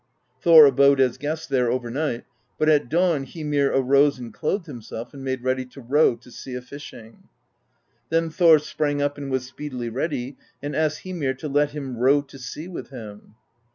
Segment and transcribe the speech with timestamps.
[0.41, 2.23] Thor abode as guest there overnight;
[2.57, 6.31] but at dawn Hymir arose and clothed him self and made ready to row to
[6.31, 7.25] sea a fishing.
[8.09, 12.23] Then Thor sprang up and was speedily ready, and asked Hymir to let him row
[12.23, 13.35] to sea with him.